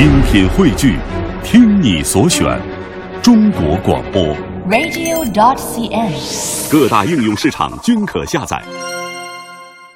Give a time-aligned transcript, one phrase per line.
[0.00, 0.98] 精品汇聚，
[1.44, 2.58] 听你所选，
[3.22, 4.34] 中国广播。
[4.66, 6.72] radio.dot.cn，。
[6.72, 8.64] 各大应用市场均可下载。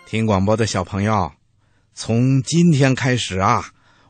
[0.04, 1.32] 听广播的小朋友，
[1.94, 3.64] 从今天开始啊，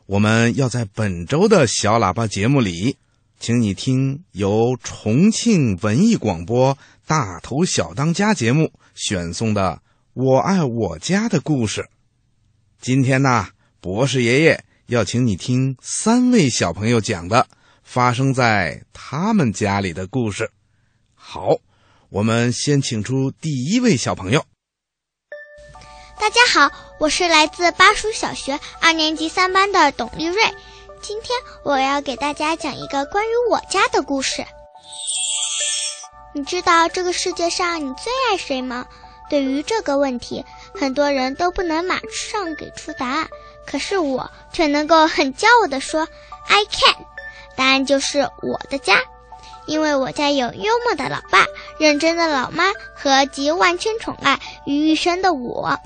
[0.07, 2.97] 我们要在本周的小喇叭节目里，
[3.39, 6.77] 请你听由重庆文艺广播
[7.07, 9.71] 大头小当家节目选送的
[10.13, 11.87] 《我爱我家》的故事。
[12.81, 13.47] 今天呢，
[13.79, 17.47] 博士爷爷要请你听三位小朋友讲的
[17.81, 20.51] 发生在他们家里的故事。
[21.15, 21.57] 好，
[22.09, 24.45] 我们先请出第一位小朋友。
[26.19, 30.43] 大家好，我是来自巴蜀小学二年级三班的董丽瑞。
[31.01, 31.31] 今天
[31.63, 34.45] 我要给大家讲一个关于我家的故事。
[36.35, 38.85] 你知道这个世界上你最爱谁吗？
[39.31, 40.45] 对于这个问题，
[40.79, 43.27] 很多人都不能马上给出答案，
[43.65, 46.07] 可是我却能够很骄傲地说
[46.47, 47.05] “I can”。
[47.55, 49.01] 答案就是我的家，
[49.65, 51.45] 因为我家有幽默的老爸、
[51.79, 55.79] 认真的老妈和集万千宠爱于一身的我。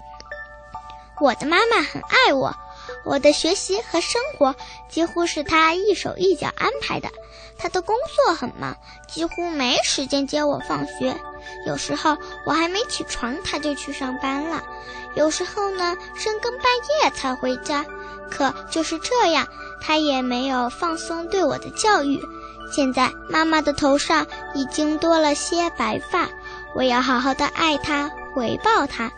[1.21, 2.55] 我的妈妈很爱我，
[3.05, 4.55] 我的学习和生活
[4.89, 7.09] 几乎是她一手一脚安排的。
[7.57, 11.19] 她的工作很忙，几乎没时间接我放学。
[11.67, 14.63] 有时候我还没起床，她就去上班了。
[15.15, 16.65] 有时候呢，深更半
[17.03, 17.85] 夜才回家。
[18.31, 19.47] 可就是这样，
[19.81, 22.21] 她也没有放松对我的教育。
[22.71, 26.29] 现在妈妈的头上已经多了些白发，
[26.75, 29.11] 我要好好的爱她，回报她。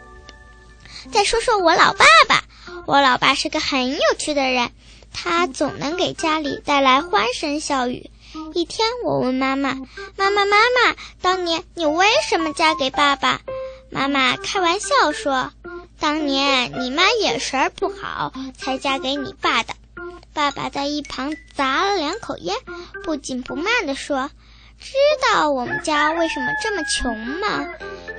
[1.12, 2.42] 再说说我老爸爸，
[2.86, 4.72] 我老爸是个很有趣的人，
[5.14, 8.10] 他总能给家里带来欢声笑语。
[8.54, 9.76] 一天，我问妈妈
[10.16, 13.42] ：“妈妈，妈妈，当年你为什么嫁给爸爸？”
[13.92, 15.52] 妈妈开玩笑说
[16.00, 19.74] ：“当年你妈眼神不好，才嫁给你爸的。”
[20.34, 22.56] 爸爸在一旁砸了两口烟，
[23.04, 24.32] 不紧不慢地说
[24.80, 27.68] ：“知道我们家为什么这么穷吗？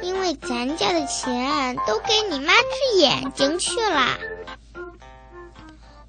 [0.03, 4.19] 因为咱家的钱都给你妈治眼睛去了。”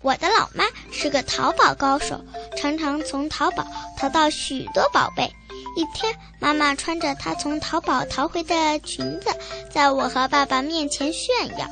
[0.04, 2.20] 我的老妈是个淘宝高手，
[2.58, 3.66] 常常从淘宝
[3.98, 5.32] 淘到许多宝贝。
[5.76, 9.28] 一天，妈妈穿着她从淘宝淘回的裙子，
[9.72, 11.68] 在我和爸爸面前炫耀。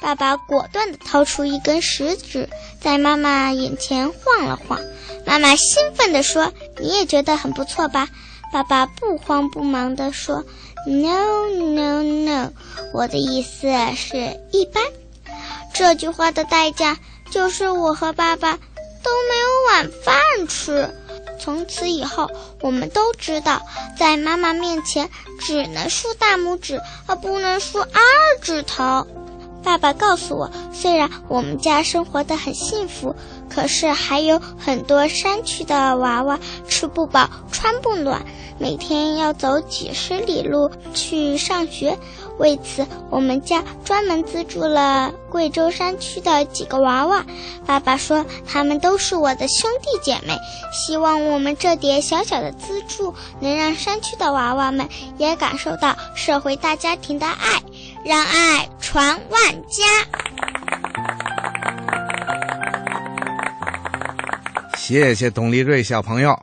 [0.00, 2.50] 爸爸果断地掏出一根食指，
[2.80, 4.80] 在妈妈眼前晃了晃。
[5.24, 8.08] 妈妈兴奋地说：“你也觉得很不错吧？”
[8.52, 10.44] 爸爸不慌不忙地说
[10.86, 12.50] ：“No, no, no，
[12.92, 14.82] 我的意思是一般。”
[15.72, 16.98] 这句话的代价
[17.34, 20.88] 就是我和爸爸都没有晚饭吃。
[21.40, 22.30] 从此以后，
[22.60, 23.60] 我们都知道，
[23.98, 28.00] 在妈妈面前只能竖大拇指，而不能竖二
[28.40, 29.04] 指头。
[29.64, 33.16] 爸爸告诉我，虽然我们家生活的很幸福，
[33.54, 38.20] 可是还有很多山区的娃娃吃不饱、穿不暖，
[38.58, 41.96] 每天要走几十里路去上学。
[42.38, 47.24] 为此，我们家专门资助了贵州山区的几个娃娃。
[47.64, 50.36] 爸爸说，他们都是我的兄弟姐妹，
[50.72, 57.62] 希望我们这点小小的资助，能让山区的娃娃们也感受到社会大家庭的爱，
[58.04, 59.84] 让爱传万家。
[64.86, 66.38] 谢谢董立瑞小朋友，